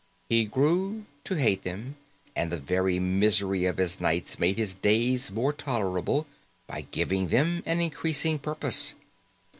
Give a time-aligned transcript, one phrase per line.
[0.29, 1.95] He grew to hate them,
[2.35, 6.25] and the very misery of his nights made his days more tolerable
[6.65, 8.95] by giving them an increasing purpose.